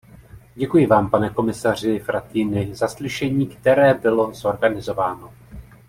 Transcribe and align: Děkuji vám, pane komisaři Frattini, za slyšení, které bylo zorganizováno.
Děkuji 0.55 0.85
vám, 0.85 1.09
pane 1.09 1.29
komisaři 1.29 1.99
Frattini, 1.99 2.75
za 2.75 2.87
slyšení, 2.87 3.47
které 3.47 3.93
bylo 3.93 4.33
zorganizováno. 4.33 5.33